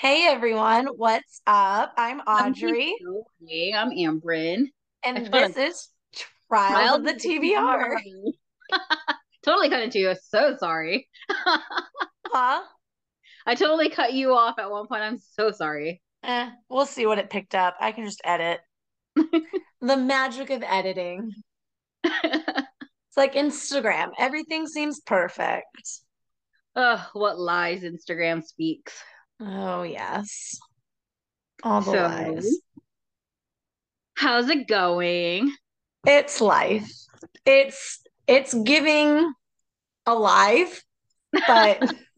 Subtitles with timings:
[0.00, 1.92] Hey everyone, what's up?
[1.98, 2.94] I'm Audrey,
[3.46, 4.68] Hey, I'm Ambrin.
[5.04, 5.90] And this is
[6.48, 7.96] Trials the of the TBR.
[9.44, 10.14] Totally cut into you.
[10.22, 11.06] So sorry.
[12.32, 12.62] Huh?
[13.44, 15.02] I totally cut you off at one point.
[15.02, 16.00] I'm so sorry.
[16.22, 17.76] Eh, we'll see what it picked up.
[17.78, 18.60] I can just edit.
[19.82, 21.30] The magic of editing.
[22.04, 24.12] It's like Instagram.
[24.18, 25.66] Everything seems perfect.
[26.74, 28.94] Ugh, what lies Instagram speaks.
[29.40, 30.58] Oh, yes.
[31.62, 32.60] All the So, lies.
[34.14, 35.52] how's it going?
[36.06, 36.90] It's life.
[37.46, 39.32] It's it's giving
[40.06, 40.82] alive,
[41.46, 41.92] but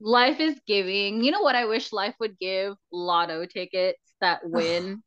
[0.00, 1.22] Life is giving.
[1.22, 2.74] You know what I wish life would give?
[2.90, 5.02] Lotto tickets that win.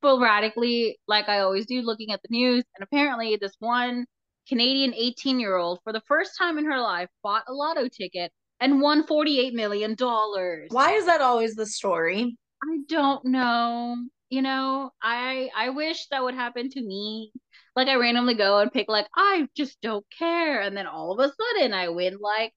[0.00, 4.06] sporadically, like I always do, looking at the news, and apparently this one
[4.48, 8.32] Canadian 18 year old, for the first time in her life, bought a lotto ticket
[8.60, 10.68] and won 48 million dollars.
[10.70, 12.36] Why is that always the story?
[12.62, 13.96] I don't know.
[14.30, 17.32] You know, I I wish that would happen to me.
[17.76, 21.18] Like I randomly go and pick like I just don't care, and then all of
[21.18, 22.52] a sudden I win like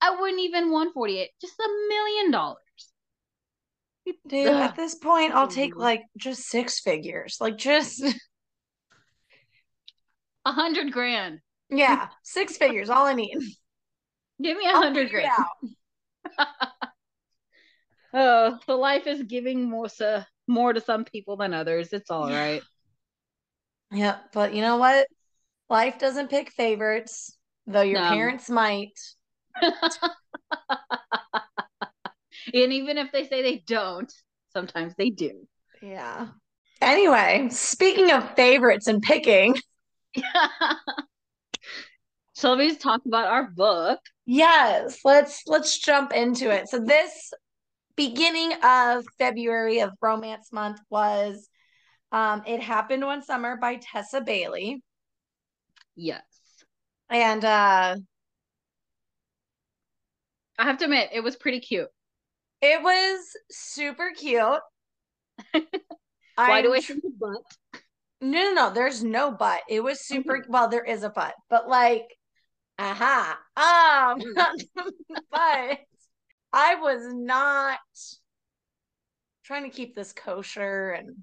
[0.00, 2.58] I wouldn't even won 48, just a million dollars.
[4.26, 4.62] Dude, Ugh.
[4.62, 5.80] at this point, I'll take Mhm.
[5.80, 7.38] like just six figures.
[7.40, 8.02] Like just
[10.46, 11.40] A hundred grand.
[11.70, 13.36] yeah, six figures, all I need.
[14.42, 15.30] Give me a hundred grand.
[18.16, 21.92] Oh, the life is giving more to more to some people than others.
[21.92, 22.62] It's all right.
[23.90, 25.08] Yeah, but you know what?
[25.68, 27.36] Life doesn't pick favorites,
[27.66, 28.08] though your No.
[28.10, 28.92] parents might.
[32.52, 34.12] And even if they say they don't,
[34.52, 35.48] sometimes they do.
[35.82, 36.28] Yeah.
[36.80, 39.56] Anyway, speaking of favorites and picking,
[42.34, 43.98] So let's talk about our book.
[44.26, 46.68] yes, let's let's jump into it.
[46.68, 47.32] So this
[47.96, 51.48] beginning of February of Romance Month was
[52.12, 54.82] um It Happened One Summer by Tessa Bailey.
[55.96, 56.64] Yes.
[57.08, 57.96] And uh
[60.58, 61.90] I have to admit, it was pretty cute.
[62.60, 64.60] It was super cute.
[66.44, 67.42] Why do I'm I think butt?
[68.20, 68.70] No, no, no.
[68.72, 69.60] There's no but.
[69.68, 70.44] It was super.
[70.48, 72.06] Well, there is a but, but like,
[72.78, 74.20] aha, um,
[75.30, 75.78] but
[76.52, 77.78] I was not
[79.44, 81.16] trying to keep this kosher, and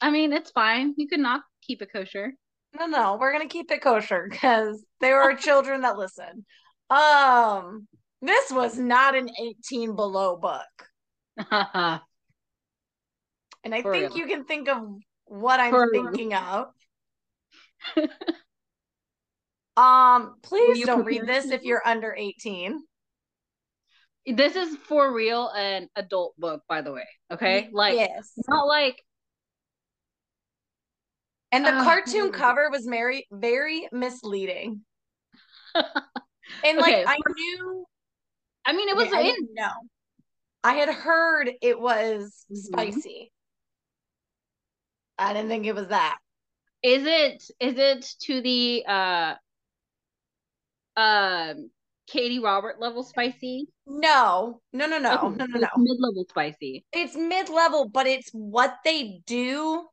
[0.00, 0.94] I mean, it's fine.
[0.96, 2.34] You could not keep it kosher.
[2.78, 6.44] no, no, we're gonna keep it kosher because there are children that listen.
[6.90, 7.86] Um,
[8.20, 10.88] this was not an 18 below book,
[11.50, 12.00] and
[13.74, 14.16] I For think real.
[14.16, 14.82] you can think of
[15.32, 16.68] what I'm thinking of.
[19.74, 22.82] Um, please don't read this if you're under 18.
[24.26, 27.08] this is for real an adult book, by the way.
[27.32, 27.70] Okay.
[27.72, 28.32] Like yes.
[28.48, 29.02] not like
[31.50, 34.82] And the Ah, cartoon cover was very, very misleading.
[36.64, 37.86] And Okay, like I knew
[38.64, 39.70] I mean it was I in know.
[40.62, 42.56] I had heard it was Mhm.
[42.56, 43.31] spicy.
[45.22, 46.18] I didn't think it was that.
[46.82, 49.34] is it is it to the uh
[50.96, 51.70] um
[52.10, 53.68] Katee Robert level spicy?
[53.86, 55.68] No, no, no, no, Okay, no, no, no.
[55.76, 56.84] mid-level spicy.
[56.92, 59.88] It's mid-level, but it's what they do.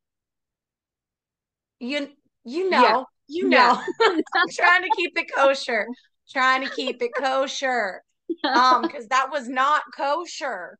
[1.79, 2.09] You
[2.45, 2.95] you Yeah.
[2.95, 3.73] know, you know.
[3.73, 3.81] Yeah.
[4.33, 5.91] I'm trying to keep it kosher.
[6.29, 8.03] Trying to keep it kosher.
[8.53, 10.77] Um, because that was not kosher.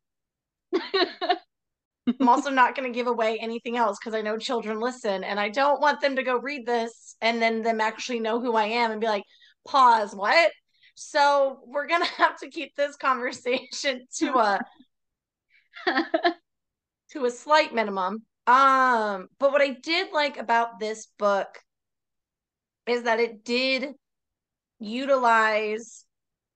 [2.20, 5.40] I'm also not going to give away anything else because I know children listen and
[5.40, 8.66] I don't want them to go read this and then them actually know who I
[8.66, 9.24] am and be like,
[9.68, 10.52] pause, what?
[10.96, 14.59] So we're going to have to keep this conversation to a
[17.12, 18.24] to a slight minimum.
[18.47, 21.59] Um, but what I did like about this book
[22.88, 23.94] is that it did
[24.80, 26.06] utilize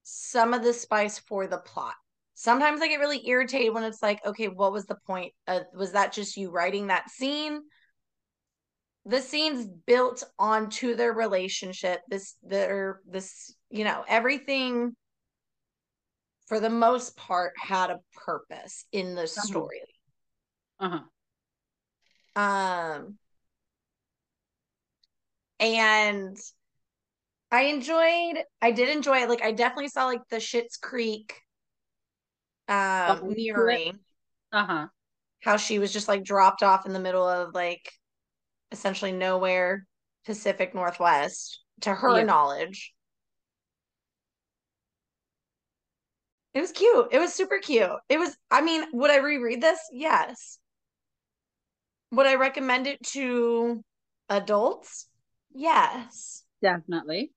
[0.03, 1.95] some of the spice for the plot.
[2.43, 5.31] Sometimes I get really irritated when it's like, okay, what was the point?
[5.47, 7.61] Uh, was that just you writing that scene?
[9.05, 12.01] The scene's built onto their relationship.
[12.09, 14.93] This, their, this, you know, everything
[16.47, 19.79] for the most part had a purpose in the story.
[20.81, 20.99] uh-huh.
[22.35, 23.17] Um,
[25.61, 26.35] and
[27.51, 29.29] I enjoyed, I did enjoy it.
[29.29, 31.35] Like, I definitely saw like the Schitt's Creek
[33.07, 33.23] it.
[33.23, 33.99] mirroring
[34.51, 34.87] Uh-huh.
[35.41, 37.91] how she was just like dropped off in the middle of like
[38.71, 39.85] essentially nowhere,
[40.25, 42.23] Pacific Northwest, to her Yeah.
[42.23, 42.93] knowledge.
[46.53, 47.09] It was cute.
[47.11, 47.89] It was super cute.
[48.09, 49.79] It was, I mean, would I reread this?
[49.91, 50.59] Yes.
[52.11, 53.83] Would I recommend it to
[54.29, 55.07] adults?
[55.53, 56.43] Yes.
[56.61, 57.31] Definitely.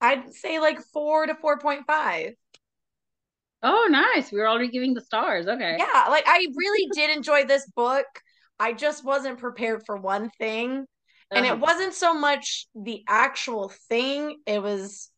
[0.00, 2.34] I'd say like four to 4.5.
[3.62, 4.32] Oh, nice.
[4.32, 5.46] We were already giving the stars.
[5.46, 5.76] Okay.
[5.78, 8.06] Yeah, like I really did enjoy this book.
[8.58, 10.86] I just wasn't prepared for one thing.
[11.34, 11.54] And Uh-huh.
[11.54, 15.10] it wasn't so much the actual thing, it was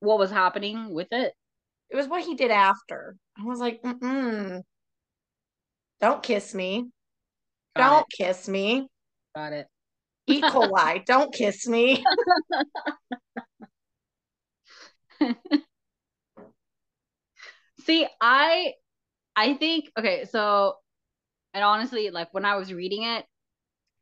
[0.00, 1.32] What was happening with it?
[1.90, 3.16] it was what he did after.
[3.38, 4.62] I was like, mm
[6.00, 6.90] Don't kiss me.
[7.76, 8.88] Got Don't kiss me.
[9.34, 9.66] Got it.
[10.26, 10.42] E.
[10.42, 11.04] coli.
[11.06, 12.04] Don't kiss me.
[17.86, 18.74] See, I
[19.36, 20.74] I think okay, so
[21.54, 23.24] and honestly, like when I was reading it,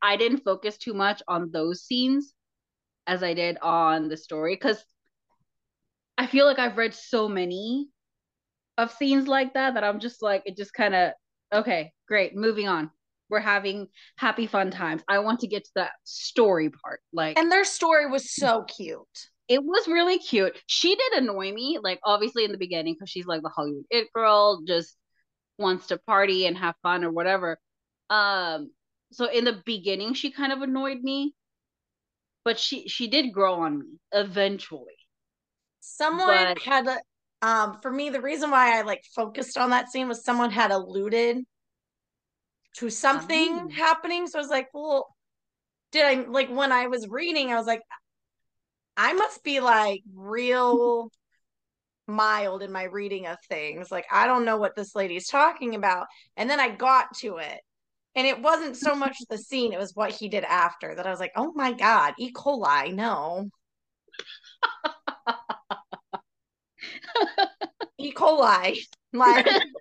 [0.01, 2.33] I didn't focus too much on those scenes
[3.07, 4.83] as I did on the story because
[6.17, 7.89] I feel like I've read so many
[8.77, 11.13] of scenes like that that I'm just like it just kind of
[11.53, 12.89] okay, great, moving on.
[13.29, 13.87] We're having
[14.17, 15.03] happy fun times.
[15.07, 17.01] I want to get to that story part.
[17.13, 19.29] Like And their story was so cute.
[19.47, 20.57] It was really cute.
[20.67, 24.07] She did annoy me, like obviously in the beginning, because she's like the Hollywood it
[24.13, 24.97] girl, just
[25.59, 27.59] wants to party and have fun or whatever.
[28.09, 28.71] Um,
[29.11, 31.33] so in the beginning, she kind of annoyed me,
[32.43, 34.95] but she she did grow on me eventually.
[35.79, 36.99] Someone But- had a
[37.41, 40.71] um for me the reason why I like focused on that scene was someone had
[40.71, 41.45] alluded
[42.77, 43.69] to something Oh.
[43.75, 44.27] happening.
[44.27, 45.07] So I was like, well,
[45.91, 47.81] did I like when I was reading, I was like,
[48.97, 51.09] I must be like real
[52.07, 53.91] mild in my reading of things.
[53.91, 56.07] Like, I don't know what this lady's talking about.
[56.37, 57.61] And then I got to it.
[58.15, 61.11] And it wasn't so much the scene, it was what he did after that I
[61.11, 62.31] was like, oh my God, E.
[62.31, 63.49] coli, no.
[67.97, 68.13] E.
[68.13, 68.77] coli.
[69.13, 69.47] Like,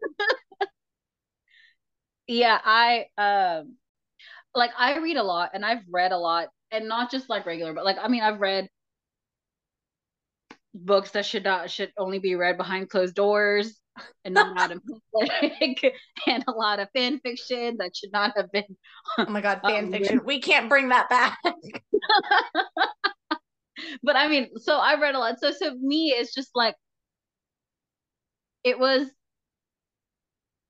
[2.26, 3.76] yeah, I um
[4.54, 7.72] like I read a lot and I've read a lot and not just like regular,
[7.74, 8.68] but like I mean I've read
[10.74, 13.78] books that should not should only be read behind closed doors
[14.24, 15.92] and not out in public
[16.26, 18.76] and a lot of fan fiction that should not have been
[19.18, 20.20] oh my God, fan Um, fiction.
[20.24, 21.38] We can't bring that back.
[24.02, 25.40] but I mean, so I read a lot.
[25.40, 26.76] So so me, it's just like
[28.64, 29.08] it was.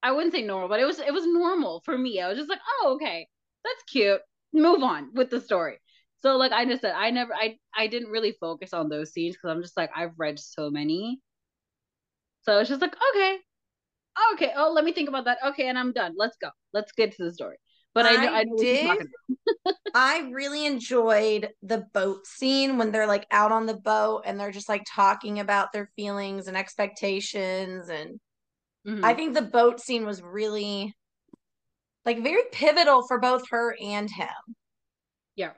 [0.03, 2.21] I wouldn't say normal, but it was it was normal for me.
[2.21, 3.27] I was just like, oh, okay,
[3.65, 4.21] that's cute.
[4.53, 5.79] Move on with the story.
[6.25, 9.37] So like I just said, I never, I I didn't really focus on those scenes
[9.37, 11.21] because I'm just like I've read so many.
[12.43, 13.39] So it's just like okay,
[14.35, 14.53] okay.
[14.57, 15.39] Oh, let me think about that.
[15.47, 16.15] Okay, and I'm done.
[16.17, 16.51] Let's go.
[16.73, 17.59] Let's get to the story.
[17.95, 18.99] But I know I I know did.
[19.95, 24.51] I really enjoyed the boat scene when they're like out on the boat and they're
[24.51, 27.89] just like talking about their feelings and expectations.
[27.89, 28.21] And
[28.85, 29.03] Mhm.
[29.05, 30.95] I think the boat scene was really
[32.07, 34.55] like very pivotal for both her and him.
[35.37, 35.53] yeah.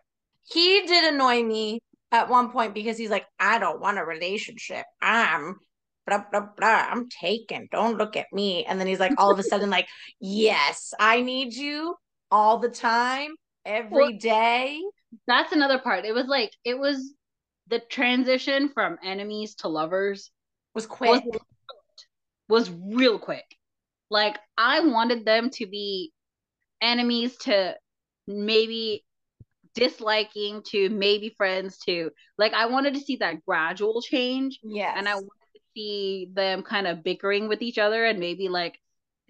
[0.48, 1.80] He did annoy me
[2.12, 4.84] at one point because he's like, I don't want a relationship.
[5.02, 5.56] I'm
[6.06, 6.86] blah blah blah.
[6.90, 7.68] I'm taken.
[7.72, 8.64] Don't look at me.
[8.64, 9.88] And then he's like all of a sudden, like,
[10.20, 11.96] yes, I need you
[12.30, 13.30] all the time,
[13.64, 14.80] every Well- day.
[15.26, 16.04] That's another part.
[16.04, 17.14] It was like it was
[17.68, 20.30] the transition from enemies to lovers
[20.74, 21.24] Was was quick.
[22.48, 23.44] was real quick.
[24.10, 26.12] Like I wanted them to be
[26.82, 27.74] enemies to
[28.26, 29.04] maybe
[29.76, 34.94] disliking to maybe friends to like I wanted to see that gradual change Yes.
[34.98, 38.78] and I wanted to see them kind of bickering with each other and maybe like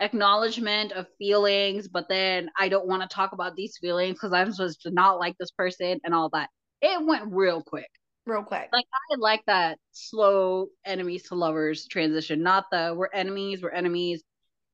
[0.00, 4.52] acknowledgement of feelings, but then I don't want to talk about these feelings because I'm
[4.52, 6.50] supposed to not like this person and all that.
[6.82, 7.88] It went real quick.
[8.26, 8.68] real quick.
[8.72, 14.22] Like I like that slow enemies to lovers transition, not the we're enemies, we're enemies.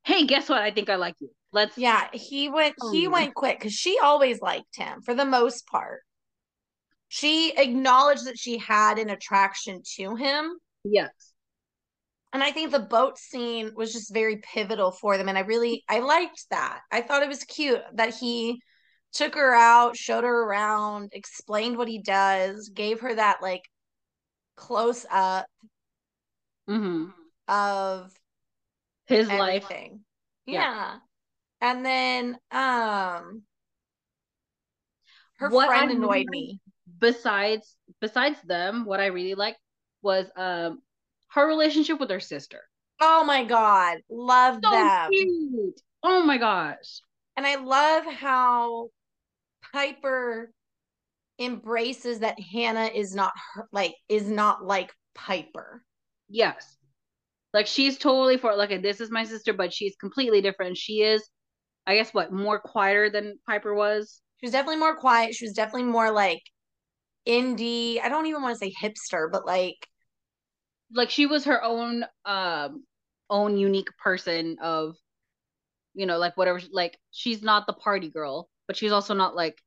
[0.05, 0.61] Hey, guess what?
[0.63, 1.31] I think I like you.
[1.53, 3.09] Let's yeah, he went he Oh.
[3.09, 6.03] went quick because she always liked him for the most part.
[7.07, 10.59] She acknowledged that she had an attraction to him.
[10.85, 11.33] yes.
[12.33, 15.29] And I think the boat scene was just very pivotal for them.
[15.29, 16.81] And I really I liked that.
[16.91, 18.61] I thought it was cute that he
[19.13, 23.63] took her out, showed her around, explained what he does, gave her that like
[24.57, 25.47] close up
[26.67, 27.13] hmm
[27.49, 28.13] of
[29.07, 29.65] His life.
[29.65, 30.01] everything.
[30.47, 30.63] Yeah.
[30.63, 30.99] Yeah.
[31.63, 33.43] And then um
[35.39, 36.61] her What I friend annoyed really- me.
[36.99, 39.59] Besides besides them, what I really liked
[40.03, 40.83] was um
[41.31, 42.61] her relationship with her sister.
[43.01, 45.11] Oh my god, love So them.
[45.11, 45.81] cute.
[46.03, 47.01] Oh my gosh.
[47.37, 48.89] And I love how
[49.73, 50.53] Piper
[51.39, 55.83] embraces that Hannah is not her, like is not like Piper.
[56.29, 56.77] Yes.
[57.55, 60.77] Like she's totally for like this is my sister, but she's completely different.
[60.77, 61.27] She is,
[61.87, 64.21] I guess, what more quieter than Piper was.
[64.39, 65.35] She was definitely more quiet.
[65.35, 66.43] She was definitely more like
[67.29, 68.01] indie.
[68.03, 69.87] I don't even want to say hipster, but like
[70.95, 72.85] like she was her own um
[73.31, 74.97] own unique person of
[75.95, 79.59] you know like whatever like she's not the party girl but she's also not like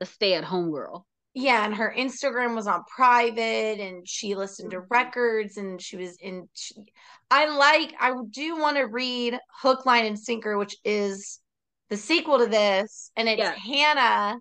[0.00, 4.70] the stay at home girl yeah and her instagram was on private and she listened
[4.70, 4.86] to Mm-hmm.
[4.90, 6.74] records and she was in she,
[7.30, 11.40] i like i do want to read hook line and sinker which is
[11.88, 13.54] the sequel to this and it's Yeah.
[13.54, 14.38] hannah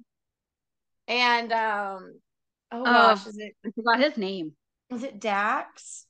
[1.08, 2.20] and um
[2.72, 4.54] oh Uh, gosh is it I forgot his name.
[4.90, 6.06] is it dax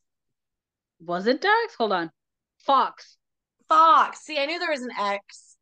[1.00, 1.75] Was it Dax?
[1.75, 2.11] Hold on.
[2.59, 3.17] Fox.
[3.67, 5.55] fox see i knew there was an x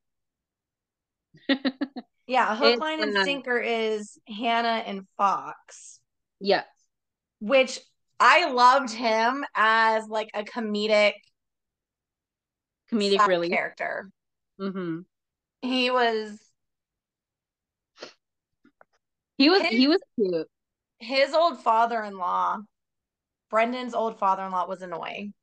[2.29, 6.00] yeah hook It's, line and uh, sinker is hannah and fox
[6.39, 6.63] Yeah.
[7.41, 7.79] which
[8.19, 11.13] I loved him as like a comedic
[12.91, 13.51] Comedic relief.
[13.51, 14.09] character.
[14.59, 15.00] hmm
[15.62, 16.39] He was
[19.38, 20.48] He was His- he was cute.
[21.00, 22.57] his old father-in-law.
[23.50, 25.33] Brendan's old father-in-law was annoying.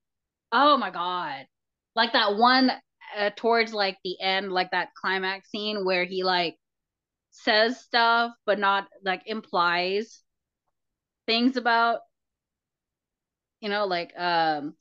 [0.52, 1.47] Oh my god.
[1.95, 2.71] Like that one
[3.16, 6.57] uh, towards like the end, like that climax scene where he like
[7.45, 10.23] says stuff but not like implies
[11.26, 12.00] things about
[13.61, 14.75] you know like um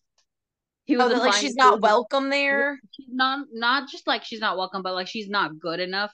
[0.85, 2.79] he was Oh, like she's not welcome there.
[2.91, 6.13] she's not not just like she's not welcome but like she's not good enough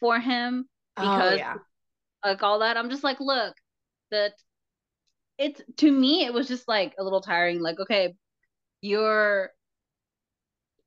[0.00, 0.66] for him
[0.96, 1.54] oh because yeah.
[2.24, 3.54] like all that i'm just like look
[4.10, 4.32] that
[5.36, 8.14] it's to me it was just like a little tiring like okay
[8.80, 9.50] your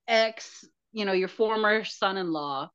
[0.08, 2.70] ex you know your former son-in-law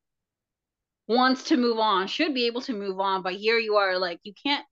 [1.07, 4.19] wants to move on should be able to move on but here you are like
[4.23, 4.65] you can't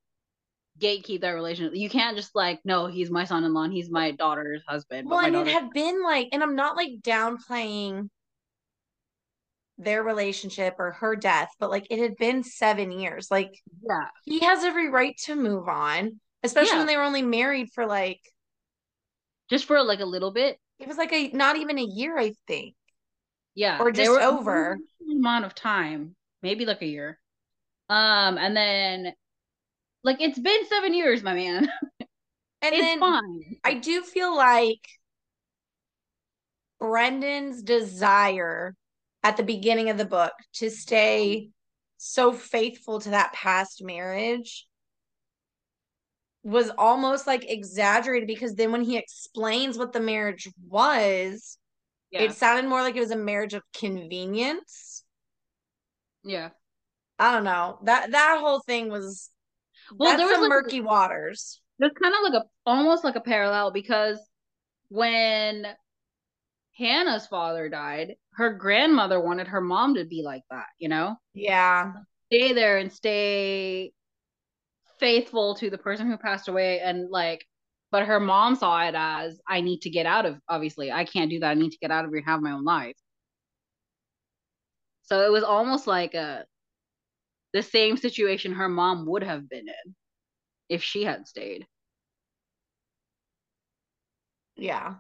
[0.80, 4.62] gatekeep that relationship you can't just like no he's my son-in-law and he's my daughter's
[4.68, 8.10] husband Well, and it had been like, and I'm not like downplaying
[9.77, 13.30] their relationship or her death, but like it had been seven years.
[13.32, 13.54] Like
[13.88, 16.77] yeah he has every right to move on, especially Yeah.
[16.80, 18.20] when they were only married for like
[19.50, 22.34] just for like a little bit it was like a not even a year, I
[22.48, 22.75] think.
[23.54, 24.77] yeah Or they just were- over.
[25.10, 26.15] amount of time
[26.46, 27.20] maybe like a year.
[27.90, 29.14] Um and then
[30.04, 31.70] like it's been seven years my man.
[32.62, 33.58] And it's then fine.
[33.64, 34.80] I do feel like
[36.80, 38.75] Brendan's desire
[39.22, 41.50] at the beginning of the book to stay
[41.98, 44.66] so faithful to that past marriage
[46.44, 51.58] was almost like exaggerated because then when he explains what the marriage was,
[52.12, 52.22] yeah.
[52.22, 54.95] it sounded more like it was a marriage of convenience.
[56.25, 56.50] Yeah
[57.17, 57.79] I don't know.
[57.84, 59.29] That that whole thing was
[59.98, 61.62] Well, there was, some like, murky waters.
[61.79, 64.20] there's kind of like a almost like a parallel because
[64.89, 65.65] when
[66.77, 71.15] Hannah's father died, her grandmother wanted her mom to be like that, you know?
[71.34, 71.94] Yeah.
[72.32, 73.94] Stay there and stay
[75.00, 77.46] faithful to the person who passed away and like
[77.91, 81.29] but her mom saw it as I need to get out of obviously I can't
[81.29, 81.51] do that.
[81.51, 82.98] I need to get out of here and have my own life.
[85.06, 86.46] So it was almost like a
[87.54, 89.96] the same situation her mom would have been in
[90.70, 91.68] if she had stayed.
[94.58, 94.96] Yeah.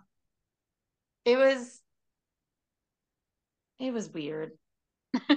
[1.25, 1.81] It was
[3.79, 4.51] it was weird.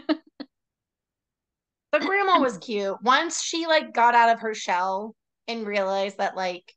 [1.90, 3.02] But grandma was cute.
[3.02, 5.14] Once she like got out of her shell
[5.46, 6.74] and realized that like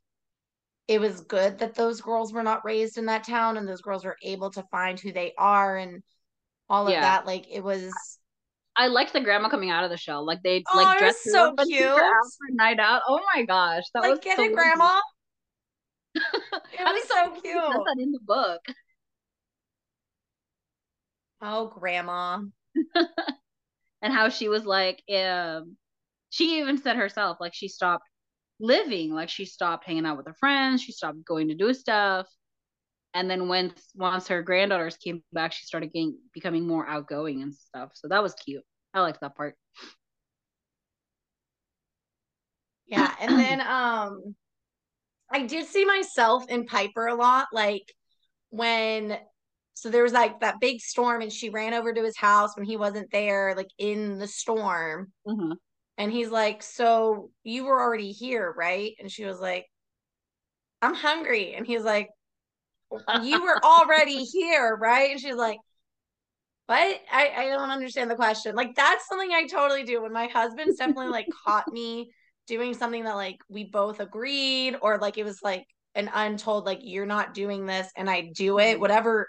[0.88, 4.04] it was good that those girls were not raised in that town and those girls
[4.04, 6.02] were able to find who they are and
[6.72, 7.02] all of Yeah.
[7.02, 8.18] that like it was
[8.76, 10.26] I liked the grandma coming out of the shell.
[10.26, 11.90] Like they Oh, like dressed was her so up her cute.
[12.02, 13.02] out for night out.
[13.08, 15.00] Oh my gosh, that was like get so it grandma
[16.78, 18.60] it was so cute says that in the book.
[21.40, 22.40] oh grandma
[24.02, 25.76] and how she was like um
[26.30, 28.08] she even said herself like she stopped
[28.60, 32.28] living like she stopped hanging out with her friends she stopped going to do stuff
[33.14, 37.54] and then once once her granddaughters came back she started getting becoming more outgoing and
[37.54, 37.92] stuff.
[37.94, 38.64] So that was cute.
[38.94, 39.56] I liked that part.
[42.86, 44.34] Yeah, and then um
[45.30, 47.92] I did see myself in Piper a lot like
[48.50, 49.18] when
[49.74, 52.66] so there was like that big storm and she ran over to his house when
[52.66, 55.12] he wasn't there like in the storm.
[55.26, 55.56] Mhm.
[55.98, 58.92] and he's like so you were already here right?
[59.00, 59.66] And she was like
[60.82, 61.54] I'm hungry.
[61.54, 62.10] And he's like
[63.22, 65.58] you were already here right and she's like
[66.66, 70.26] what I I don't understand the question like that's something I totally do when my
[70.26, 72.10] husband's definitely like caught me
[72.46, 76.80] doing something that like we both agreed or like it was like an untold like
[76.82, 78.80] you're not doing this and I do it, mm-hmm.
[78.80, 79.28] whatever,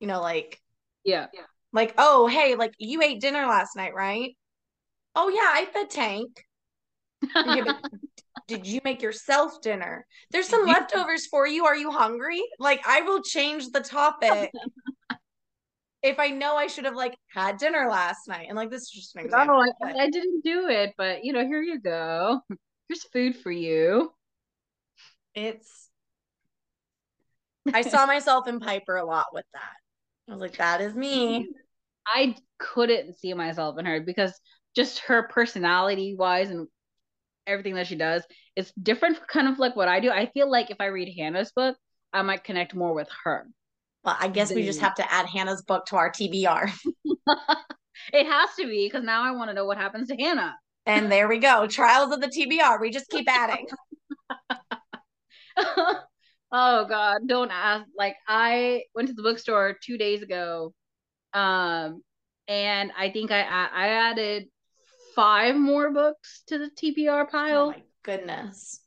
[0.00, 0.60] you know, like
[1.04, 1.26] yeah.
[1.32, 1.42] yeah.
[1.72, 4.36] Like, oh, hey, like you ate dinner last night, right?
[5.14, 6.44] Oh yeah, I fed Tank.
[8.56, 10.06] did you make yourself dinner?
[10.30, 11.64] There's some leftovers for you.
[11.64, 12.42] Are you hungry?
[12.58, 14.50] Like, I will change the topic
[16.02, 18.46] if I know I should have like had dinner last night.
[18.48, 19.56] And like, this is just an example.
[19.56, 22.40] Oh, I, I didn't do it, but you know, here you go.
[22.88, 24.12] Here's food for you.
[25.34, 25.88] It's.
[27.72, 29.72] I saw myself in Piper a lot with that.
[30.28, 31.48] I was like, that is me.
[32.06, 34.38] I couldn't see myself in her because
[34.74, 36.66] just her personality wise and
[37.52, 38.22] everything that she does
[38.56, 40.10] It's different kind of like what I do.
[40.10, 41.76] I feel like if I read Hannah's book,
[42.12, 43.46] I might connect more with her.
[44.04, 46.72] Well, I guess we just have to add Hannah's book to our TBR.
[48.12, 50.56] it has to be because now I want to know what happens to Hannah.
[50.86, 51.66] And there we go.
[51.68, 52.80] Trials of the TBR.
[52.80, 53.66] We just keep adding.
[55.56, 57.86] oh God, don't ask.
[57.96, 60.74] Like I went to the bookstore two days ago.
[61.32, 62.02] Um,
[62.48, 64.48] and I think I I added
[65.14, 67.66] five more books to the TBR pile.
[67.66, 68.80] Oh my goodness.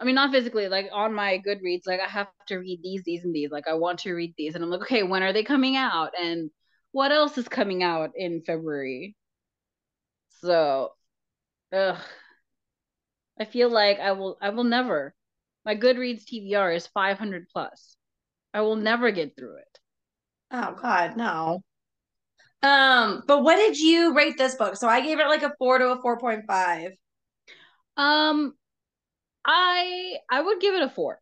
[0.00, 3.24] I mean, not physically, like on my Goodreads, like I have to read these, these,
[3.24, 3.50] and these.
[3.50, 4.54] Like I want to read these.
[4.54, 6.12] And I'm like, okay, when are they coming out?
[6.20, 6.50] And
[6.92, 9.16] what else is coming out in February?
[10.40, 10.94] So,
[11.72, 11.98] ugh.
[13.40, 15.14] I feel like I will, I will never.
[15.64, 17.96] My Goodreads TBR is 500 plus.
[18.54, 19.78] I will never get through it.
[20.50, 21.62] Oh God, no.
[22.62, 24.76] Um, but what did you rate this book?
[24.76, 26.92] So I gave it like a four to a four point five.
[27.96, 28.54] Um,
[29.44, 31.20] I I would give it a four.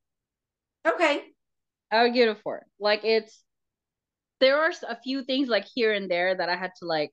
[0.86, 1.22] Okay.
[1.90, 2.66] I would give it a four.
[2.80, 3.42] Like it's
[4.40, 7.12] there are a few things like here and there that I had to like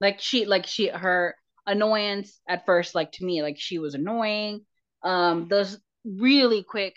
[0.00, 4.64] like she like she her annoyance at first like to me like she was annoying
[5.02, 6.96] um those really quick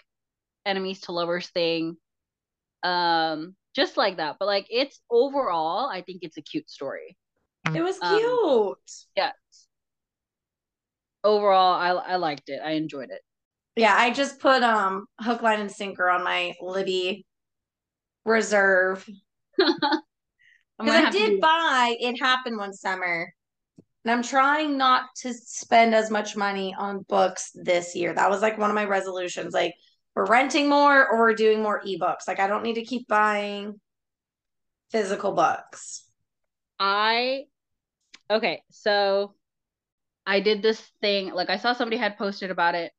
[0.65, 1.97] enemies to lovers thing
[2.83, 4.38] um just like that.
[4.39, 7.17] But like it's overall, I think it's a cute story.
[7.73, 8.49] It was um, cute.
[8.49, 8.75] Um,
[9.15, 9.33] yes.
[11.23, 12.59] Overall, I I liked it.
[12.63, 13.21] I enjoyed it.
[13.75, 17.25] Yeah, I just put um hook, line, and sinker on my Libby
[18.25, 19.07] reserve.
[20.79, 23.31] Because I did buy it happened one summer.
[24.03, 28.13] And I'm trying not to spend as much money on books this year.
[28.13, 29.53] That was like one of my resolutions.
[29.53, 29.75] Like
[30.15, 32.28] we're renting more or we're doing more ebooks.
[32.28, 33.80] Like I don't need to keep buying
[34.91, 36.06] physical books.
[36.80, 37.45] I
[38.30, 39.34] okay, so
[40.26, 42.91] I did this thing, like I saw somebody had posted about it.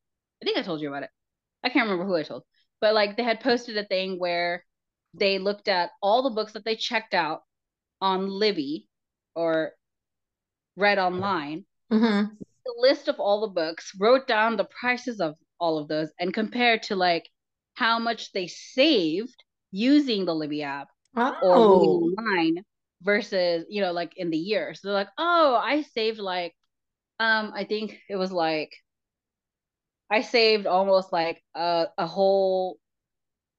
[0.43, 1.11] I think I told you about it.
[1.63, 2.43] I can't remember who I told.
[2.81, 4.65] But like they had posted a thing where
[5.15, 7.43] they looked at all the books that they checked out
[8.01, 8.89] on Libby
[9.35, 9.73] or
[10.77, 11.65] read online.
[11.93, 12.35] Mm-hmm.
[12.67, 16.35] The list of all the books, wrote down the prices of all of those and
[16.35, 17.27] compare to like
[17.73, 21.33] how much they saved using the Libby app oh.
[21.43, 22.63] or online
[23.01, 24.75] versus you know like in the year.
[24.75, 26.55] So they're like, oh, I saved like
[27.19, 28.73] um I think it was like
[30.11, 32.77] I saved almost like a, a whole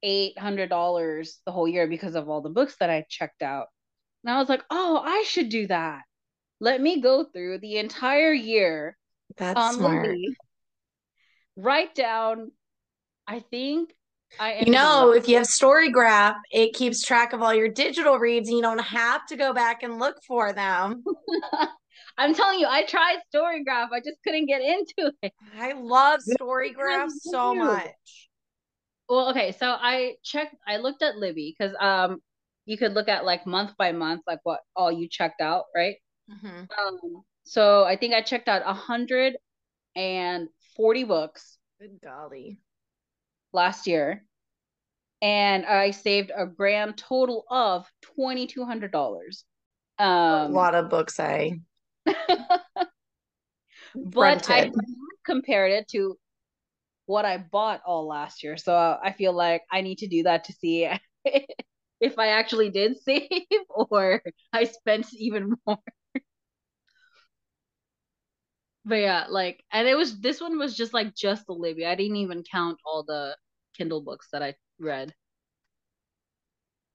[0.04, 3.68] eight hundred dollars the whole year because of all the books that I checked out.
[4.24, 6.04] And I was like, oh, I should do that.
[6.60, 8.96] Let me go through the entire year
[9.38, 10.08] That's on smart.
[10.08, 10.36] Libby
[11.56, 12.52] write down
[13.28, 13.94] i think
[14.40, 18.50] I you know, if you have Storygraph, it keeps track of all your digital reads
[18.50, 21.04] and you don't have to go back and look for them.
[22.18, 23.90] I'm telling you, I tried Storygraph.
[23.94, 25.34] I just couldn't get into it.
[25.58, 27.88] I love Storygraph so much.
[29.08, 32.20] Well, okay, so I checked I looked at Libby because um
[32.66, 35.96] you could look at like month by month, like what all you checked out, right?
[36.30, 36.64] Mm-hmm.
[36.80, 39.38] Um, so I think I checked out a hundred
[39.96, 41.58] and 40 books.
[41.80, 42.60] Good golly.
[43.54, 44.26] Last year.
[45.22, 49.44] And I saved a grand total of $2,200.
[49.98, 51.54] Um, a lot of books, I.
[52.06, 52.62] but
[54.50, 54.72] I
[55.26, 56.18] compared it to
[57.06, 58.58] what I bought all last year.
[58.58, 60.90] So I feel like I need to do that to see
[62.00, 63.30] if I actually did save
[63.70, 65.80] or I spent even more
[68.86, 71.86] but yeah, like, and it was this one was just like just the Libby.
[71.86, 73.36] I didn't even count all the
[73.78, 75.14] Kindle books that I read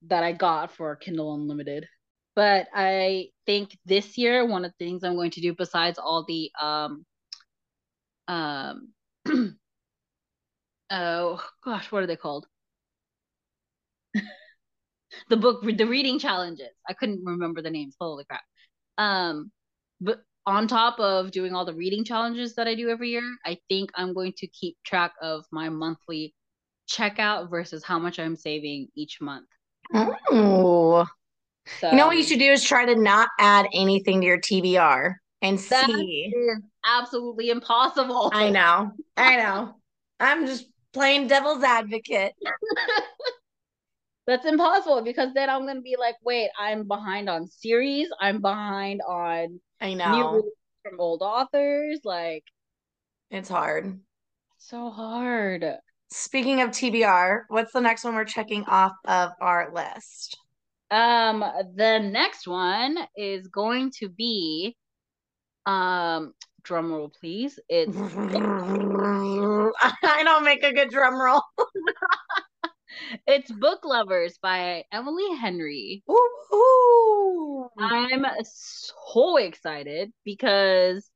[0.09, 1.87] that I got for Kindle Unlimited.
[2.35, 6.24] But I think this year one of the things I'm going to do besides all
[6.26, 7.05] the um
[8.29, 8.92] um
[10.90, 12.46] oh gosh, what are they called?
[15.29, 16.70] the book the reading challenges.
[16.88, 17.96] I couldn't remember the names.
[18.00, 18.42] Holy crap.
[18.98, 19.50] Um
[20.00, 23.59] but on top of doing all the reading challenges that I do every year, I
[23.68, 26.35] think I'm going to keep track of my monthly
[26.90, 29.46] checkout versus how much I'm saving each month.
[29.94, 31.07] Oh.
[31.81, 34.40] So You know what you should do is try to not add anything to your
[34.40, 36.33] TBR and that see.
[36.35, 38.31] is absolutely impossible.
[38.35, 38.92] I know.
[39.16, 39.74] I know.
[40.18, 42.33] I'm just playing devil's advocate.
[44.26, 49.00] That's impossible because then I'm gonna be like, wait, I'm behind on series, I'm behind
[49.07, 50.43] on I know.
[50.83, 52.01] from old authors.
[52.05, 52.45] Like,
[53.31, 53.99] It's hard.
[54.59, 55.64] so hard.
[56.12, 60.37] Speaking of TBR, what's the next one we're checking off of our list?
[60.90, 61.40] Um,
[61.77, 64.77] the next one is going to be,
[65.66, 67.61] um, drum roll, please.
[67.69, 67.97] It's
[70.03, 71.43] I don't make a good drum roll.
[73.26, 76.02] it's Book Lovers by Emily Henry.
[76.10, 77.68] Ooh.
[77.78, 81.08] I'm so excited because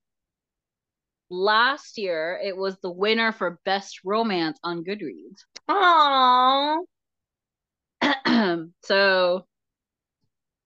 [1.31, 5.45] last year it was the winner for best romance on Goodreads.
[5.69, 6.79] Aww.
[8.85, 9.47] so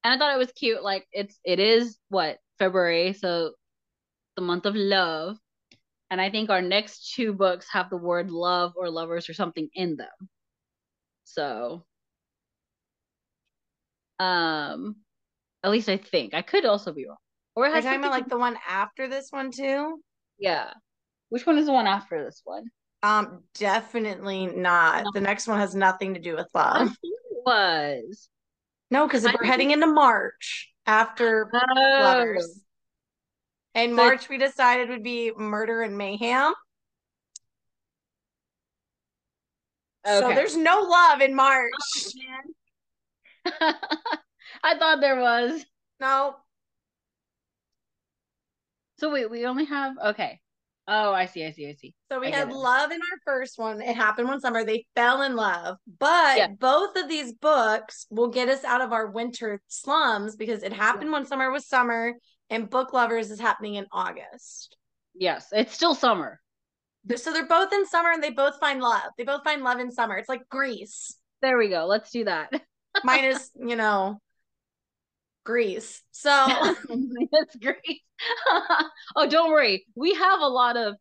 [0.05, 0.83] and I thought it was cute.
[0.83, 3.53] Like it's it is what February, so
[4.37, 5.37] the month of love.
[6.11, 9.69] And I think our next two books have the word love or lovers or something
[9.75, 10.29] in them.
[11.35, 11.85] So
[14.19, 14.97] um
[15.63, 16.35] at least I think.
[16.35, 17.17] I could also be wrong.
[17.55, 20.01] Or it You're has talking about like the one after this one too?
[20.39, 20.73] Yeah.
[21.31, 22.65] Which one is the one after this one?
[23.03, 25.05] Um, definitely not.
[25.05, 25.11] No.
[25.15, 26.91] The next one has nothing to do with love.
[27.45, 28.29] was.
[28.91, 32.01] No, because we're heading into March after Oh.
[32.03, 32.63] Lovers.
[33.75, 36.55] And So- March we decided would be Murder and Mayhem.
[40.09, 41.71] So there's no love in March.
[43.47, 43.53] Oh,
[44.63, 45.65] I thought there was.
[46.01, 46.37] No.
[48.99, 50.41] So wait, we only have okay.
[50.91, 51.95] Oh, I see, I see, I see.
[52.11, 53.83] So we I had love in our first one.
[53.83, 54.65] It happened one summer.
[54.65, 55.77] They fell in love.
[55.99, 56.49] But Yeah.
[56.49, 61.13] both of these books will get us out of our winter slums because it happened
[61.13, 62.15] one summer was summer
[62.49, 64.79] and Book Lovers is happening in August.
[65.15, 66.41] Yes, it's still summer.
[67.17, 69.11] So they're both in summer and they both find love.
[69.17, 70.17] They both find love in summer.
[70.17, 71.17] It's like Grease.
[71.41, 71.87] There we go.
[71.87, 72.53] Let's do that.
[73.05, 74.21] Minus, you know,
[75.45, 76.03] Greece.
[76.11, 76.29] So
[77.33, 78.03] That's great.
[79.17, 79.87] oh, don't worry.
[79.95, 80.97] We have a lot of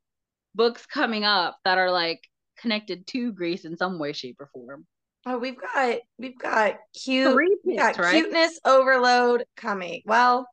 [0.55, 2.21] books coming up that are like
[2.59, 4.85] connected to Greece in some way, shape, or form.
[5.25, 8.23] oh, we've got we've got cute Three we got right?
[8.23, 10.01] cuteness overload coming.
[10.05, 10.47] Well,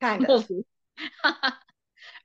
[0.00, 0.46] kind of.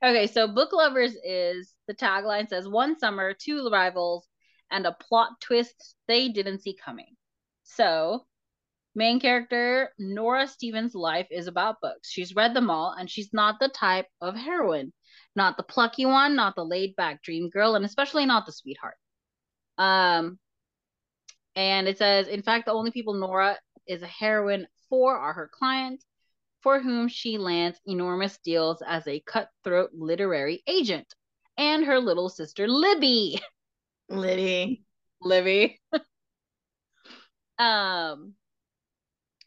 [0.04, 4.26] Okay, so Book Lovers is the tagline says one summer, two rivals,
[4.68, 7.14] and a plot twist they didn't see coming.
[7.62, 8.26] So,
[8.96, 12.10] main character Nora Stephens' life is about books.
[12.10, 14.92] She's read them all, and she's not the type of heroine.
[15.36, 18.96] Not the plucky one, not the laid back dream girl, and especially not the sweetheart.
[19.78, 20.40] Um,
[21.54, 25.48] and it says, in fact, the only people Nora is a heroine for are her
[25.52, 26.04] clients,
[26.62, 31.14] for whom she lands enormous deals as a cutthroat literary agent,
[31.56, 33.40] and her little sister Libby.
[34.08, 34.84] Libby.
[35.20, 35.80] Libby.
[37.58, 38.34] um,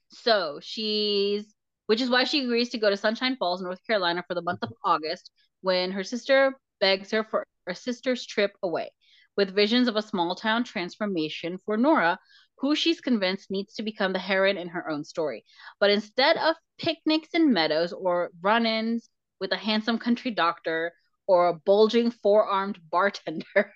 [0.09, 1.53] so she's,
[1.87, 4.63] which is why she agrees to go to Sunshine Falls, North Carolina for the month
[4.63, 8.89] of August when her sister begs her for a sister's trip away
[9.37, 12.17] with visions of a small town transformation for Nora,
[12.65, 15.45] who she's convinced needs to become the heroine in her own story.
[15.79, 19.07] But instead of picnics in meadows or run ins
[19.39, 20.91] with a handsome country doctor
[21.27, 23.71] or a bulging four armed bartender,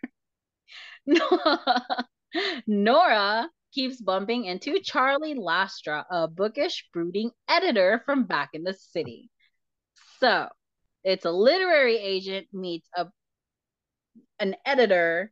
[2.66, 9.30] Nora keeps bumping into Charlie Lastra, a bookish, brooding editor from back in the city.
[10.20, 10.50] So
[11.04, 13.06] it's a literary agent meets a
[14.40, 15.32] an editor,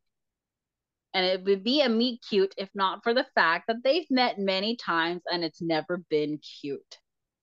[1.13, 4.37] and it would be a meet cute if not for the fact that they've met
[4.37, 6.99] many times and it's never been cute.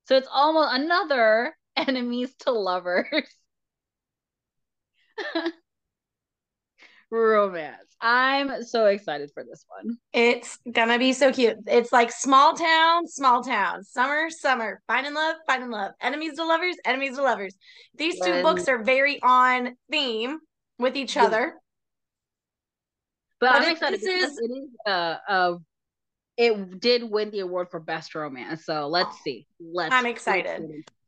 [0.06, 3.06] So it's almost another enemies to lovers
[7.10, 7.78] romance.
[8.00, 9.96] I'm so excited for this one.
[10.12, 11.56] It's gonna be so cute.
[11.66, 16.76] It's like small town, small town, summer, summer, finding love, finding love, enemies to lovers,
[16.84, 17.54] enemies to lovers.
[17.96, 20.38] These two books are very on theme
[20.78, 21.54] with each other.
[23.44, 25.54] But, But I'm it- excited this because is- it is uh uh
[26.38, 28.64] it did win the award for best romance.
[28.64, 29.46] So let's see.
[29.60, 30.62] Let's I'm excited.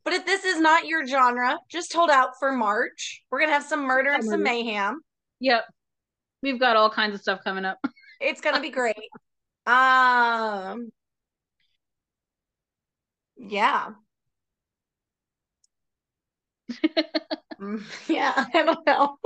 [0.05, 3.23] But if this is not your genre, just hold out for March.
[3.31, 5.01] We're gonna have some murder and some mayhem.
[5.39, 5.65] Yep.
[6.43, 7.77] We've got all kinds of stuff coming up.
[8.21, 8.95] It's gonna be great.
[9.65, 10.91] Um
[13.37, 13.89] yeah.
[17.59, 19.17] Mm, yeah, I don't know.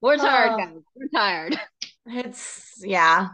[0.01, 0.57] We're tired, Oh.
[0.59, 0.83] guys.
[0.95, 1.59] We're tired.
[2.07, 3.29] It's yeah.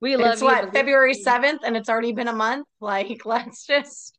[0.00, 0.46] We love It's you.
[0.48, 2.66] what February seventh, and it's already been a month.
[2.80, 4.18] Like, let's just.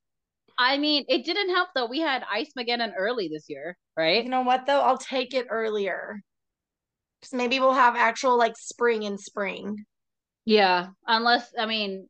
[0.57, 1.85] I mean, it didn't help though.
[1.85, 4.23] We had Ice Mageddon early this year, right?
[4.23, 4.81] You know what though?
[4.81, 6.21] I'll take it earlier.
[7.21, 9.85] Because maybe we'll have actual like spring in spring.
[10.45, 10.87] Yeah.
[11.07, 12.07] Unless, I mean,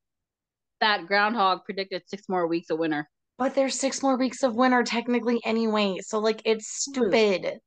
[0.81, 3.10] that groundhog predicted six more weeks of winter.
[3.38, 5.97] But there's six more weeks of winter technically anyway.
[6.01, 7.60] So like it's stupid.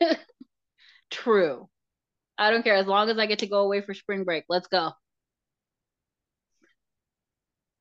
[1.16, 1.68] True.
[2.36, 4.44] I don't care as long as I get to go away for spring break.
[4.50, 4.92] Let's go.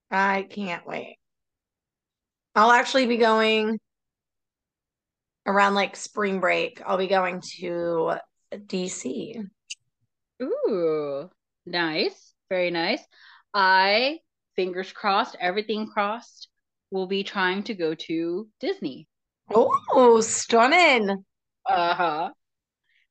[0.09, 1.17] I can't wait.
[2.55, 3.77] I'll actually be going
[5.45, 6.81] around like spring break.
[6.85, 8.13] I'll be going to
[8.53, 9.43] DC.
[10.41, 11.29] Ooh,
[11.65, 12.33] nice.
[12.49, 13.01] Very nice.
[13.53, 14.19] I,
[14.55, 16.47] fingers crossed, everything crossed,
[16.89, 19.09] will be trying to go to Disney.
[19.53, 21.25] Oh, stunning.
[21.65, 22.31] Uh-huh.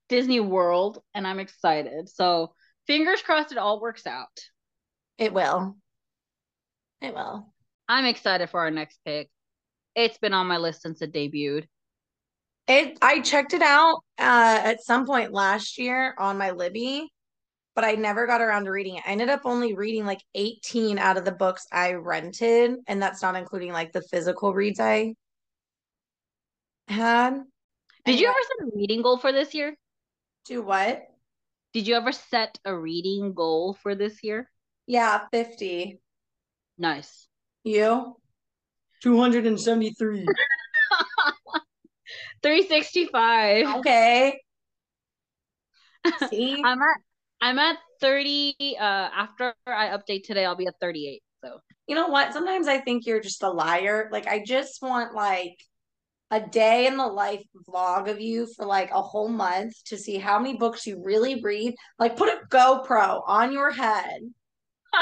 [0.09, 2.09] Disney World, and I'm excited.
[2.09, 2.55] So,
[2.87, 4.29] fingers crossed it all works out.
[5.19, 5.77] It will.
[7.01, 7.53] It will.
[7.89, 9.31] I'm excited for our next pick.
[9.95, 11.67] It's been on my list since it debuted.
[12.67, 17.13] It I checked it out uh at some point last year on my Libby,
[17.75, 19.05] but I never got around to reading it.
[19.07, 23.23] I ended up only reading like 18 out of the books I rented, and that's
[23.23, 25.15] not including like the physical reads I
[26.89, 27.43] had.
[28.07, 29.77] Did you Anyway, ever set a reading goal for this year?
[30.45, 31.03] Do what?
[31.73, 34.51] Did you ever set a reading goal for this year?
[34.87, 36.01] Yeah, 50.
[36.79, 37.27] Nice.
[37.65, 38.17] You?
[39.03, 40.27] 273.
[42.43, 43.77] 365.
[43.79, 44.41] Okay.
[46.31, 46.63] See?
[46.65, 46.97] I'm at
[47.41, 51.23] I'm at 30 uh after I update today I'll be at 38.
[51.43, 52.33] So You know what?
[52.33, 54.09] Sometimes I think you're just a liar.
[54.13, 55.57] Like I just want like
[56.35, 60.17] a day in the life vlog of you for like a whole month to see
[60.19, 61.75] how many books you really read.
[61.97, 64.21] Like put a GoPro on your head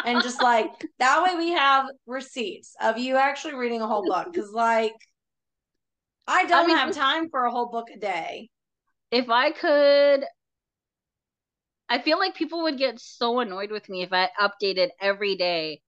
[0.05, 4.35] and just like that way we have receipts of you actually reading a whole book
[4.35, 4.93] cuz like
[6.29, 8.51] I don't mean, have time for a whole book a day.
[9.11, 10.27] if I could
[11.89, 15.81] I feel like people would get so annoyed with me if I updated every day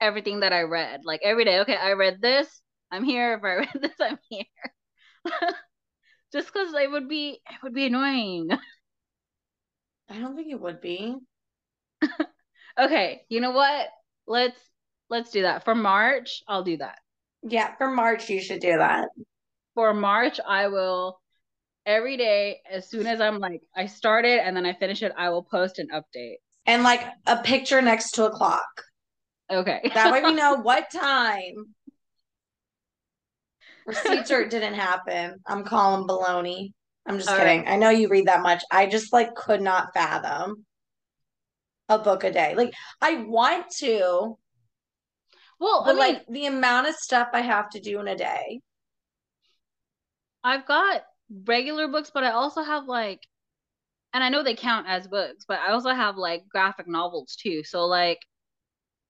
[0.00, 1.02] everything that I read.
[1.04, 2.60] Like every day, okay, I read this,
[2.92, 3.34] I'm here.
[3.34, 4.44] If I read this, I'm here.
[6.32, 8.50] Just because it would be it would be annoying.
[10.08, 11.16] I don't think it would be.
[12.78, 13.88] Okay, you know what?
[14.26, 14.60] Let's
[15.10, 15.64] let's do that.
[15.64, 16.98] For March, I'll do that.
[17.42, 19.08] Yeah, for March you should do that.
[19.74, 21.18] For March, I will
[21.84, 25.12] every day as soon as I'm like I start it and then I finish it,
[25.16, 26.36] I will post an update.
[26.64, 28.84] And like a picture next to a clock.
[29.50, 29.90] Okay.
[29.94, 31.74] That way we know what time.
[33.86, 35.40] Receipts or it didn't happen.
[35.46, 36.72] I'm calling baloney.
[37.06, 37.66] I'm just All kidding.
[37.66, 38.62] I know you read that much.
[38.70, 40.64] I just like could not fathom
[41.88, 42.54] a book a day.
[42.54, 44.38] Like I want to,
[45.58, 48.60] well, I mean, like the amount of stuff I have to do in a day.
[50.44, 51.02] I've got
[51.44, 53.20] regular books, but I also have like,
[54.12, 57.62] and I know they count as books, but I also have like graphic novels too.
[57.64, 58.18] So like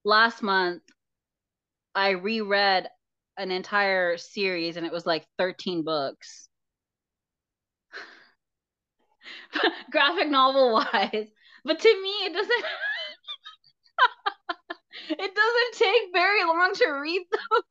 [0.04, 0.82] last month,
[1.94, 2.88] I reread
[3.38, 6.49] an entire series and it was like 13 books.
[9.90, 11.29] graphic novel wise.
[11.64, 12.64] But to me, it doesn't.
[15.11, 17.62] it doesn't take very long to read them.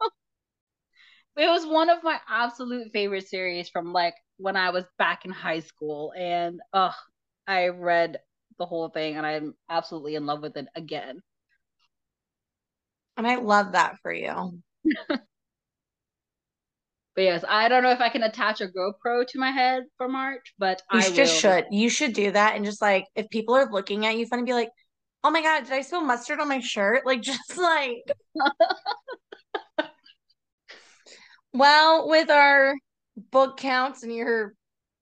[1.37, 5.31] It was one of my absolute favorite series from like when I was back in
[5.31, 6.93] high school, and ugh,
[7.47, 8.21] I read
[8.57, 11.21] the whole thing, and I'm absolutely in love with it again.
[13.17, 14.61] And I love that for you.
[17.15, 20.07] But yes, I don't know if I can attach a GoPro to my head for
[20.07, 21.51] March, but You I just will.
[21.51, 21.65] should.
[21.69, 24.53] You should do that and just like if people are looking at you funny, be
[24.53, 24.69] like,
[25.23, 27.05] oh my God, did I spill mustard on my shirt?
[27.05, 28.03] Like just like
[31.53, 32.75] Well, with our
[33.31, 34.53] book counts and your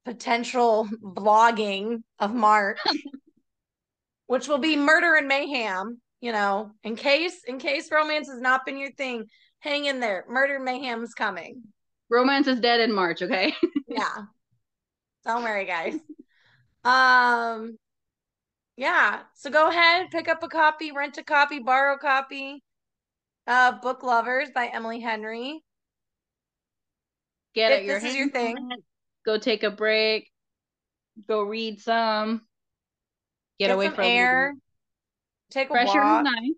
[0.06, 2.80] potential vlogging of March,
[4.28, 8.66] which will be murder and mayhem, you know, in case in case romance has not
[8.66, 9.26] been your thing,
[9.60, 10.26] hang in there.
[10.28, 11.62] Murder and mayhem's coming.
[12.10, 13.54] Romance is dead in March, okay?
[13.88, 14.26] Yeah.
[15.26, 15.96] Don't worry, guys.
[16.84, 17.78] Um
[18.78, 19.22] yeah.
[19.34, 22.64] So go ahead, pick up a copy, rent a copy, borrow a copy.
[23.48, 25.64] Uh Book Lovers by Emily Henry.
[27.56, 28.70] Get If your this is your thing.
[29.26, 30.32] Go take a break.
[31.28, 32.42] Go read some.
[33.60, 34.54] Get, Get away some from air.
[35.52, 36.52] Take a Fresh air is nice.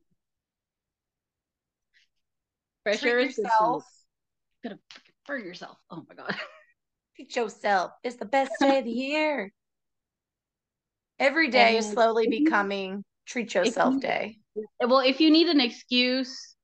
[2.84, 3.86] Fresh Treat is good yourself.
[4.64, 4.80] Gotta
[5.26, 5.78] for yourself.
[5.90, 6.36] Oh my god.
[7.16, 7.92] Treat yourself.
[8.04, 9.52] It's the best day of the year.
[11.20, 14.38] Every day is slowly becoming treat yourself you- day.
[14.80, 16.56] Well, if you need an excuse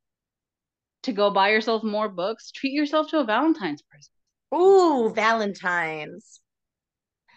[1.04, 4.12] to go buy yourself more books, treat yourself to a Valentine's present.
[4.54, 6.42] Ooh, Valentine's.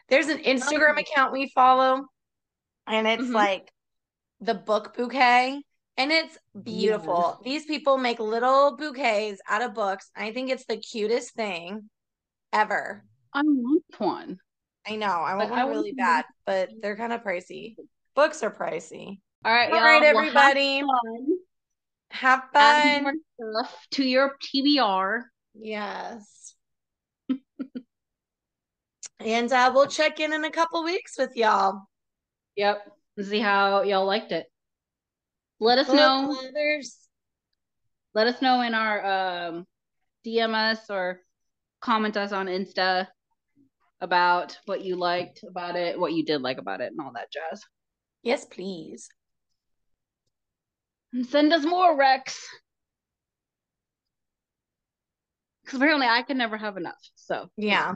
[0.08, 2.06] There's an Instagram account we follow,
[2.86, 3.34] and it's Mhm.
[3.34, 3.70] like
[4.40, 5.62] the book bouquet,
[5.96, 7.40] and it's beautiful.
[7.44, 10.10] These people make little bouquets out of books.
[10.16, 11.88] I think it's the cutest thing
[12.52, 13.04] ever.
[13.34, 14.38] I want one.
[14.86, 15.06] I know.
[15.06, 17.76] I want But I one really want- bad, but they're kind of pricey.
[18.14, 19.20] Books are pricey.
[19.44, 20.80] All right, All right, Well, have everybody.
[20.80, 21.26] fun.
[22.10, 23.20] Have fun.
[23.92, 25.22] to your TBR.
[25.54, 26.54] Yes.
[29.20, 31.82] and uh, we'll check in in a couple weeks with y'all.
[32.56, 32.86] Yep.
[33.22, 34.46] See how y'all liked it.
[35.60, 36.28] Let us Book know.
[36.28, 36.96] lovers.
[38.14, 39.66] Let us know in our um
[40.26, 41.20] DM us or
[41.80, 43.06] comment us on Insta
[44.00, 47.30] about what you liked about it, what you did like about it, and all that
[47.30, 47.62] jazz.
[48.22, 49.08] Yes, please.
[51.12, 52.46] And send us more Rex.
[55.62, 57.00] Because apparently I can never have enough.
[57.16, 57.94] So Yeah.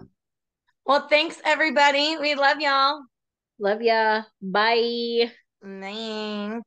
[0.85, 2.19] Well, thanks, everybody.
[2.19, 3.05] We love y'all.
[3.59, 4.25] love ya.
[4.43, 5.33] Bye.
[5.63, 6.61] Bye.